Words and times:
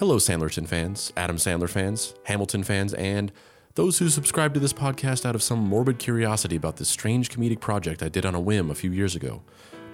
Hello, 0.00 0.16
Sandlerton 0.16 0.66
fans, 0.66 1.12
Adam 1.14 1.36
Sandler 1.36 1.68
fans, 1.68 2.14
Hamilton 2.24 2.64
fans, 2.64 2.94
and 2.94 3.30
those 3.74 3.98
who 3.98 4.08
subscribe 4.08 4.54
to 4.54 4.58
this 4.58 4.72
podcast 4.72 5.26
out 5.26 5.34
of 5.34 5.42
some 5.42 5.58
morbid 5.58 5.98
curiosity 5.98 6.56
about 6.56 6.78
this 6.78 6.88
strange 6.88 7.28
comedic 7.28 7.60
project 7.60 8.02
I 8.02 8.08
did 8.08 8.24
on 8.24 8.34
a 8.34 8.40
whim 8.40 8.70
a 8.70 8.74
few 8.74 8.92
years 8.92 9.14
ago. 9.14 9.42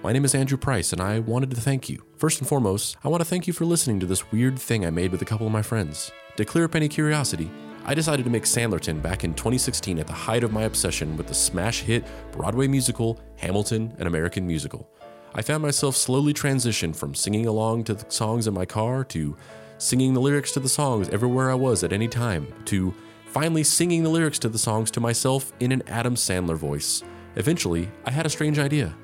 My 0.01 0.13
name 0.13 0.23
is 0.23 0.33
Andrew 0.33 0.57
Price, 0.57 0.93
and 0.93 1.01
I 1.01 1.19
wanted 1.19 1.49
to 1.49 1.59
thank 1.59 1.89
you. 1.89 2.05
First 2.15 2.39
and 2.39 2.47
foremost, 2.47 2.95
I 3.03 3.09
want 3.09 3.19
to 3.19 3.27
thank 3.27 3.47
you 3.47 3.53
for 3.53 3.65
listening 3.65 3.99
to 3.99 4.05
this 4.05 4.31
weird 4.31 4.57
thing 4.57 4.85
I 4.85 4.91
made 4.91 5.11
with 5.11 5.23
a 5.23 5.25
couple 5.25 5.45
of 5.45 5.51
my 5.51 5.61
friends. 5.61 6.09
To 6.37 6.45
clear 6.45 6.63
up 6.63 6.75
any 6.75 6.87
curiosity, 6.87 7.51
I 7.83 7.93
decided 7.93 8.23
to 8.23 8.31
make 8.31 8.43
Sandlerton 8.43 9.01
back 9.01 9.25
in 9.25 9.33
2016 9.33 9.99
at 9.99 10.07
the 10.07 10.13
height 10.13 10.45
of 10.45 10.53
my 10.53 10.63
obsession 10.63 11.17
with 11.17 11.27
the 11.27 11.33
smash 11.33 11.81
hit 11.81 12.05
Broadway 12.31 12.69
musical 12.69 13.19
Hamilton, 13.35 13.93
an 13.99 14.07
American 14.07 14.47
musical. 14.47 14.89
I 15.35 15.41
found 15.41 15.63
myself 15.63 15.97
slowly 15.97 16.31
transition 16.31 16.93
from 16.93 17.13
singing 17.13 17.45
along 17.45 17.83
to 17.83 17.93
the 17.93 18.09
songs 18.09 18.47
in 18.47 18.53
my 18.53 18.65
car 18.65 19.03
to 19.03 19.35
singing 19.77 20.13
the 20.13 20.21
lyrics 20.21 20.51
to 20.53 20.59
the 20.59 20.69
songs 20.69 21.09
everywhere 21.09 21.51
I 21.51 21.55
was 21.55 21.83
at 21.83 21.93
any 21.93 22.07
time, 22.07 22.47
to 22.65 22.93
finally 23.25 23.63
singing 23.63 24.03
the 24.03 24.09
lyrics 24.09 24.39
to 24.39 24.49
the 24.49 24.57
songs 24.57 24.89
to 24.91 24.99
myself 24.99 25.53
in 25.59 25.71
an 25.71 25.83
Adam 25.87 26.15
Sandler 26.15 26.55
voice. 26.55 27.03
Eventually, 27.35 27.89
I 28.05 28.11
had 28.11 28.25
a 28.25 28.29
strange 28.29 28.57
idea. 28.57 28.95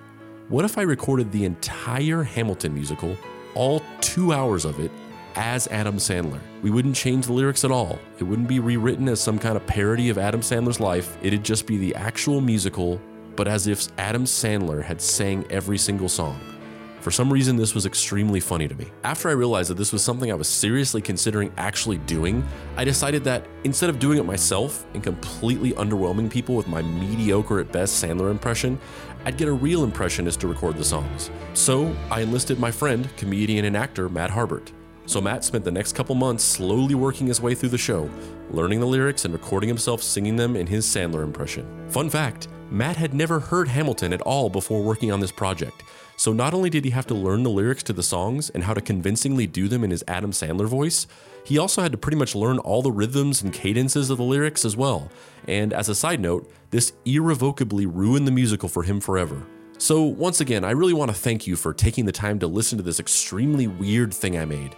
What 0.50 0.66
if 0.66 0.78
I 0.78 0.82
recorded 0.82 1.32
the 1.32 1.46
entire 1.46 2.24
Hamilton 2.24 2.74
musical, 2.74 3.16
all 3.54 3.82
two 4.02 4.34
hours 4.34 4.66
of 4.66 4.80
it, 4.80 4.92
as 5.36 5.68
Adam 5.68 5.98
Sandler? 5.98 6.42
We 6.62 6.72
wouldn't 6.72 6.96
change 6.96 7.28
the 7.28 7.34
lyrics 7.34 7.64
at 7.64 7.72
all. 7.72 8.00
It 8.18 8.24
wouldn't 8.24 8.48
be 8.48 8.60
rewritten 8.60 9.08
as 9.08 9.22
some 9.22 9.40
kind 9.40 9.56
of 9.56 9.66
parody 9.68 10.10
of 10.10 10.18
Adam 10.18 10.42
Sandler's 10.42 10.80
life. 10.80 11.18
It'd 11.22 11.44
just 11.44 11.68
be 11.68 11.78
the 11.78 11.96
actual 11.96 12.42
musical, 12.42 13.00
but 13.36 13.48
as 13.48 13.68
if 13.68 13.88
Adam 13.98 14.26
Sandler 14.26 14.84
had 14.84 15.02
sang 15.02 15.46
every 15.50 15.78
single 15.78 16.10
song. 16.10 16.40
For 17.04 17.12
some 17.12 17.34
reason, 17.34 17.58
this 17.58 17.76
was 17.76 17.86
extremely 17.86 18.40
funny 18.40 18.66
to 18.70 18.76
me. 18.76 18.88
After 19.04 19.28
I 19.28 19.34
realized 19.34 19.70
that 19.70 19.74
this 19.74 19.92
was 19.92 20.02
something 20.02 20.32
I 20.32 20.36
was 20.36 20.48
seriously 20.48 21.02
considering 21.02 21.52
actually 21.58 21.98
doing, 21.98 22.48
I 22.78 22.86
decided 22.86 23.26
that 23.26 23.46
instead 23.66 23.90
of 23.90 24.00
doing 24.00 24.20
it 24.20 24.24
myself 24.24 24.86
and 24.94 25.04
completely 25.04 25.74
underwhelming 25.74 26.30
people 26.30 26.56
with 26.56 26.70
my 26.70 26.82
mediocre 26.82 27.60
at 27.60 27.74
best 27.74 28.02
Sandler 28.02 28.32
impression, 28.32 28.80
I'd 29.26 29.36
get 29.36 29.50
a 29.50 29.52
real 29.52 29.84
impressionist 29.84 30.40
to 30.40 30.48
record 30.48 30.78
the 30.78 30.86
songs. 30.86 31.30
So 31.56 31.94
I 32.10 32.22
enlisted 32.22 32.58
my 32.58 32.72
friend, 32.72 33.10
comedian 33.18 33.66
and 33.66 33.76
actor 33.76 34.08
Matt 34.08 34.30
Harbert. 34.30 34.72
So 35.06 35.20
Matt 35.20 35.44
spent 35.44 35.66
the 35.66 35.72
next 35.72 35.96
couple 35.96 36.16
months 36.16 36.46
slowly 36.46 36.96
working 36.96 37.28
his 37.28 37.42
way 37.42 37.54
through 37.54 37.68
the 37.68 37.78
show, 37.78 38.10
learning 38.50 38.80
the 38.80 38.88
lyrics 38.88 39.26
and 39.26 39.34
recording 39.34 39.68
himself 39.68 40.02
singing 40.02 40.38
them 40.38 40.56
in 40.56 40.68
his 40.68 40.86
Sandler 40.86 41.24
impression. 41.24 41.68
Fun 41.90 42.10
fact 42.10 42.48
Matt 42.70 42.96
had 42.96 43.14
never 43.14 43.40
heard 43.40 43.68
Hamilton 43.68 44.14
at 44.14 44.22
all 44.22 44.50
before 44.50 44.82
working 44.82 45.12
on 45.12 45.20
this 45.20 45.32
project. 45.32 45.84
So 46.16 46.32
not 46.34 46.54
only 46.54 46.70
did 46.70 46.86
he 46.86 46.92
have 46.92 47.08
to 47.08 47.14
learn 47.14 47.44
the 47.44 47.50
lyrics 47.50 47.84
to 47.84 47.94
the 47.94 48.04
songs 48.04 48.50
and 48.50 48.64
how 48.64 48.74
to 48.74 48.82
convincingly 48.82 49.48
do 49.48 49.68
them 49.68 49.84
in 49.84 49.92
his 49.92 50.04
Adam 50.08 50.32
Sandler 50.32 50.68
voice, 50.68 51.08
he 51.44 51.58
also 51.58 51.82
had 51.82 51.92
to 51.92 51.98
pretty 51.98 52.18
much 52.18 52.36
learn 52.36 52.60
all 52.60 52.82
the 52.82 52.92
rhythms 52.92 53.42
and 53.42 53.52
cadences 53.52 54.10
of 54.10 54.18
the 54.18 54.24
lyrics 54.24 54.64
as 54.64 54.78
well. 54.78 55.10
And 55.48 55.74
as 55.74 55.90
a 55.90 55.96
side 55.96 56.20
note, 56.20 56.52
this 56.70 56.94
irrevocably 57.06 57.86
ruined 57.86 58.28
the 58.28 58.32
musical 58.32 58.70
for 58.70 58.84
him 58.84 59.02
forever. 59.02 59.46
So, 59.78 60.04
once 60.04 60.40
again, 60.40 60.64
I 60.64 60.72
really 60.72 60.94
want 60.94 61.12
to 61.12 61.18
thank 61.18 61.46
you 61.46 61.58
for 61.58 61.74
taking 61.74 62.06
the 62.06 62.12
time 62.12 62.40
to 62.40 62.48
listen 62.48 62.78
to 62.78 62.84
this 62.84 63.00
extremely 63.00 63.68
weird 63.68 64.14
thing 64.14 64.38
I 64.38 64.46
made. 64.46 64.76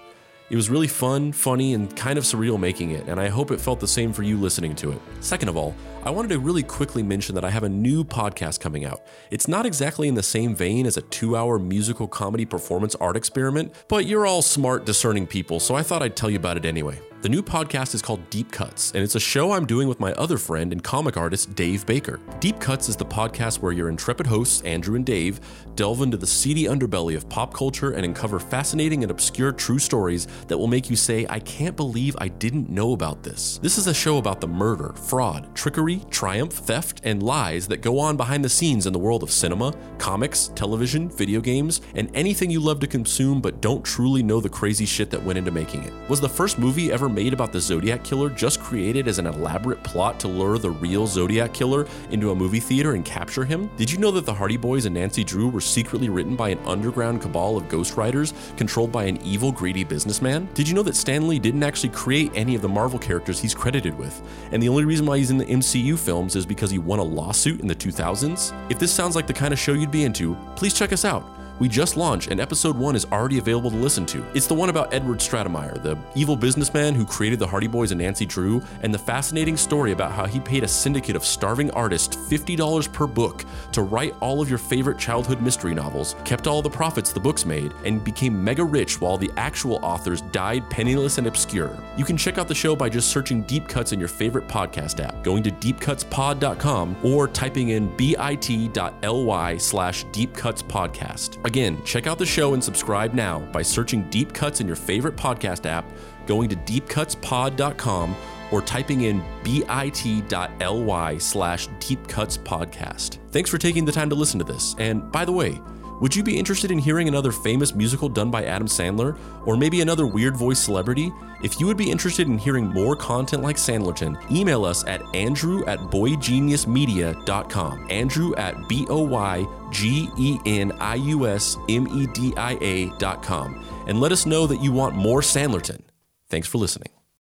It 0.48 0.56
was 0.56 0.70
really 0.70 0.88
fun, 0.88 1.32
funny, 1.32 1.74
and 1.74 1.96
kind 1.96 2.20
of 2.20 2.24
surreal 2.24 2.60
making 2.60 2.92
it, 2.92 3.08
and 3.08 3.20
I 3.20 3.30
hope 3.30 3.50
it 3.50 3.60
felt 3.60 3.80
the 3.80 3.88
same 3.88 4.14
for 4.14 4.22
you 4.22 4.38
listening 4.38 4.76
to 4.76 4.92
it. 4.92 5.02
Second 5.20 5.50
of 5.50 5.58
all, 5.58 5.74
I 6.04 6.12
wanted 6.12 6.28
to 6.28 6.40
really 6.40 6.62
quickly 6.62 7.02
mention 7.02 7.34
that 7.34 7.44
I 7.44 7.50
have 7.50 7.64
a 7.64 7.70
new 7.70 8.04
podcast 8.04 8.60
coming 8.60 8.86
out. 8.86 9.02
It's 9.32 9.48
not 9.48 9.66
exactly 9.66 10.08
in 10.08 10.14
the 10.14 10.22
same 10.22 10.56
vein 10.56 10.86
as 10.86 10.98
a 10.98 11.02
two 11.02 11.36
hour 11.36 11.58
musical 11.58 12.08
comedy 12.08 12.46
performance 12.46 12.94
art 12.96 13.18
experiment, 13.18 13.74
but 13.88 14.06
you're 14.06 14.28
all 14.28 14.44
smart, 14.44 14.86
discerning 14.86 15.26
people, 15.26 15.60
so 15.60 15.74
I 15.74 15.82
thought 15.82 16.04
I'd 16.04 16.16
tell 16.16 16.30
you 16.30 16.38
about 16.38 16.58
it 16.58 16.66
anyway. 16.66 17.00
The 17.26 17.30
new 17.30 17.42
podcast 17.42 17.96
is 17.96 18.04
called 18.04 18.30
Deep 18.30 18.52
Cuts, 18.52 18.92
and 18.92 19.04
it's 19.04 19.16
a 19.16 19.20
show 19.20 19.52
I'm 19.52 19.66
doing 19.66 19.88
with 19.88 20.00
my 20.00 20.14
other 20.14 20.38
friend 20.38 20.72
and 20.72 20.84
comic 20.84 21.18
artist, 21.18 21.56
Dave 21.56 21.84
Baker. 21.84 22.20
Deep 22.40 22.60
Cuts 22.60 22.88
is 22.88 22.96
the 22.96 23.04
podcast 23.04 23.64
where 23.64 23.72
your 23.72 23.90
intrepid 23.90 24.28
hosts, 24.28 24.62
Andrew 24.62 24.96
and 24.96 25.04
Dave, 25.04 25.40
delve 25.74 26.04
into 26.04 26.18
the 26.18 26.28
seedy 26.28 26.66
underbelly 26.66 27.16
of 27.16 27.28
pop 27.28 27.52
culture 27.52 27.94
and 27.94 28.06
uncover 28.06 28.40
fascinating 28.40 29.02
and 29.02 29.10
obscure 29.10 29.52
true 29.52 29.80
stories 29.80 30.28
that 30.48 30.56
will 30.56 30.68
make 30.68 30.88
you 30.88 30.96
say, 30.96 31.26
I 31.28 31.40
can't 31.40 31.76
believe 31.76 32.16
I 32.20 32.28
didn't 32.28 32.70
know 32.70 32.94
about 32.94 33.24
this. 33.24 33.58
This 33.58 33.80
is 33.80 33.88
a 33.88 33.94
show 33.96 34.20
about 34.20 34.40
the 34.40 34.48
murder, 34.48 34.94
fraud, 34.94 35.50
trickery, 35.56 36.02
triumph, 36.12 36.54
theft, 36.54 37.02
and 37.06 37.24
lies 37.24 37.68
that 37.70 37.82
go 37.82 37.98
on 37.98 38.18
behind 38.18 38.46
the 38.46 38.50
scenes 38.50 38.86
in 38.86 38.94
the 38.94 39.00
world 39.00 39.24
of 39.24 39.32
cinema, 39.32 39.74
comics, 39.98 40.52
television, 40.54 41.10
video 41.10 41.42
games, 41.42 41.82
and 41.96 42.08
anything 42.14 42.52
you 42.52 42.60
love 42.60 42.80
to 42.82 42.88
consume 42.88 43.42
but 43.42 43.62
don't 43.62 43.84
truly 43.84 44.22
know 44.22 44.40
the 44.40 44.48
crazy 44.48 44.86
shit 44.86 45.10
that 45.10 45.24
went 45.24 45.40
into 45.40 45.50
making 45.50 45.82
it. 45.84 45.94
Was 46.08 46.22
the 46.22 46.30
first 46.30 46.60
movie 46.60 46.92
ever 46.92 47.15
made 47.16 47.34
about 47.34 47.54
the 47.54 47.62
Zodiac 47.62 48.04
Killer 48.04 48.30
just 48.30 48.60
created 48.60 49.08
as 49.08 49.18
an 49.18 49.26
elaborate 49.26 49.82
plot 49.84 50.20
to 50.20 50.28
lure 50.28 50.58
the 50.58 50.70
real 50.70 51.08
Zodiac 51.08 51.54
Killer 51.54 51.88
into 52.12 52.32
a 52.32 52.36
movie 52.36 52.60
theater 52.60 52.94
and 52.94 53.06
capture 53.06 53.46
him? 53.46 53.72
Did 53.78 53.90
you 53.90 53.98
know 53.98 54.12
that 54.12 54.26
the 54.26 54.34
Hardy 54.34 54.58
Boys 54.58 54.86
and 54.86 54.94
Nancy 54.94 55.24
Drew 55.24 55.48
were 55.48 55.62
secretly 55.62 56.10
written 56.10 56.36
by 56.36 56.50
an 56.50 56.60
underground 56.66 57.22
cabal 57.22 57.56
of 57.56 57.64
ghostwriters 57.70 58.34
controlled 58.58 58.92
by 58.92 59.06
an 59.06 59.18
evil, 59.24 59.52
greedy 59.52 59.86
businessman? 59.86 60.50
Did 60.54 60.68
you 60.68 60.76
know 60.76 60.84
that 60.84 60.96
Stan 60.96 61.28
Lee 61.28 61.40
didn't 61.40 61.64
actually 61.64 61.90
create 61.90 62.32
any 62.36 62.54
of 62.54 62.62
the 62.62 62.70
Marvel 62.70 63.00
characters 63.00 63.40
he's 63.40 63.56
credited 63.56 63.98
with? 63.98 64.22
And 64.52 64.62
the 64.62 64.70
only 64.70 64.84
reason 64.84 65.06
why 65.06 65.18
he's 65.18 65.32
in 65.32 65.38
the 65.38 65.46
MCU 65.46 65.98
films 65.98 66.36
is 66.36 66.46
because 66.46 66.70
he 66.70 66.80
won 66.80 67.00
a 67.00 67.04
lawsuit 67.04 67.62
in 67.62 67.68
the 67.68 67.76
2000s? 67.76 68.54
If 68.70 68.78
this 68.78 68.92
sounds 68.92 69.16
like 69.16 69.28
the 69.28 69.34
kind 69.34 69.54
of 69.54 69.60
show 69.60 69.74
you'd 69.74 69.90
be 69.90 70.04
into, 70.04 70.36
please 70.58 70.74
check 70.74 70.92
us 70.92 71.06
out. 71.06 71.35
We 71.58 71.70
just 71.70 71.96
launched, 71.96 72.32
and 72.32 72.42
episode 72.42 72.76
one 72.76 72.98
is 72.98 73.06
already 73.06 73.38
available 73.38 73.72
to 73.72 73.78
listen 73.78 74.06
to. 74.08 74.26
It's 74.34 74.46
the 74.46 74.54
one 74.54 74.70
about 74.70 74.94
Edward 74.94 75.20
Stratemeyer, 75.20 75.82
the 75.82 75.98
evil 76.14 76.36
businessman 76.36 76.94
who 76.94 77.06
created 77.06 77.40
the 77.40 77.48
Hardy 77.48 77.68
Boys 77.68 77.92
and 77.92 78.02
Nancy 78.02 78.26
Drew, 78.26 78.62
and 78.82 78.94
the 78.94 79.00
fascinating 79.00 79.56
story 79.56 79.94
about 79.94 80.12
how 80.12 80.26
he 80.26 80.42
paid 80.42 80.66
a 80.66 80.68
syndicate 80.68 81.16
of 81.16 81.24
starving 81.24 81.72
artists 81.72 82.18
$50 82.18 82.92
per 82.92 83.08
book 83.08 83.46
to 83.72 83.84
write 83.84 84.14
all 84.20 84.42
of 84.42 84.50
your 84.50 84.58
favorite 84.58 84.98
childhood 84.98 85.42
mystery 85.42 85.74
novels, 85.74 86.18
kept 86.26 86.46
all 86.46 86.62
the 86.62 86.70
profits 86.70 87.14
the 87.14 87.22
books 87.22 87.46
made, 87.46 87.72
and 87.86 88.04
became 88.04 88.44
mega 88.44 88.64
rich 88.64 89.00
while 89.00 89.18
the 89.18 89.32
actual 89.38 89.80
authors 89.82 90.20
died 90.34 90.70
penniless 90.70 91.20
and 91.20 91.28
obscure. 91.28 91.78
You 91.96 92.04
can 92.04 92.18
check 92.18 92.38
out 92.38 92.50
the 92.50 92.56
show 92.56 92.76
by 92.76 92.90
just 92.90 93.12
searching 93.12 93.44
Deep 93.44 93.70
Cuts 93.70 93.94
in 93.94 94.00
your 94.00 94.10
favorite 94.10 94.50
podcast 94.50 95.02
app, 95.02 95.24
going 95.24 95.42
to 95.44 95.52
deepcutspod.com, 95.52 96.98
or 97.02 97.30
typing 97.30 97.70
in 97.70 97.96
bit.ly 97.96 99.58
slash 99.58 100.06
deepcutspodcast. 100.08 101.45
Again, 101.46 101.78
check 101.84 102.08
out 102.08 102.18
the 102.18 102.26
show 102.26 102.56
and 102.56 102.64
subscribe 102.64 103.14
now 103.14 103.40
by 103.52 103.62
searching 103.62 104.10
Deep 104.10 104.34
Cuts 104.34 104.62
in 104.62 104.68
your 104.68 104.76
favorite 104.76 105.16
podcast 105.16 105.68
app, 105.68 105.86
going 106.26 106.50
to 106.50 106.56
deepcutspod.com, 106.56 108.16
or 108.52 108.62
typing 108.64 109.02
in 109.02 109.24
bit.ly 109.44 111.18
slash 111.20 111.68
deepcutspodcast. 111.68 113.20
Thanks 113.32 113.50
for 113.52 113.60
taking 113.60 113.86
the 113.86 113.92
time 113.92 114.10
to 114.10 114.16
listen 114.16 114.40
to 114.40 114.44
this. 114.44 114.76
And 114.80 115.12
by 115.12 115.24
the 115.24 115.32
way, 115.32 115.62
would 116.02 116.16
you 116.16 116.24
be 116.24 116.38
interested 116.38 116.72
in 116.72 116.80
hearing 116.80 117.08
another 117.08 117.32
famous 117.32 117.74
musical 117.74 118.10
done 118.10 118.30
by 118.30 118.46
Adam 118.46 118.68
Sandler, 118.68 119.18
or 119.46 119.56
maybe 119.56 119.82
another 119.82 120.06
weird 120.06 120.36
voice 120.36 120.60
celebrity? 120.60 121.12
If 121.44 121.60
you 121.60 121.68
would 121.68 121.78
be 121.78 121.90
interested 121.90 122.28
in 122.28 122.38
hearing 122.38 122.68
more 122.68 122.96
content 122.96 123.44
like 123.44 123.56
Sandlerton, 123.56 124.20
email 124.32 124.66
us 124.66 124.86
at 124.86 125.02
andrew 125.16 125.64
at 125.66 125.80
boygeniusmedia.com. 125.80 127.88
Andrew 127.90 128.36
at 128.36 128.68
B 128.68 128.86
O 128.90 129.04
Y 129.04 129.46
G 129.72 130.10
E 130.18 130.40
N 130.46 130.72
I 130.80 130.96
U 130.96 131.28
S 131.28 131.58
M 131.70 131.88
E 131.88 132.08
D 132.08 132.34
I 132.36 132.58
A.com. 132.62 133.64
And 133.88 134.00
let 134.00 134.12
us 134.12 134.26
know 134.26 134.48
that 134.48 134.62
you 134.62 134.72
want 134.72 134.96
more 134.96 135.22
Sandlerton. 135.22 135.82
Thanks 136.30 136.48
for 136.48 136.58
listening. 136.58 136.95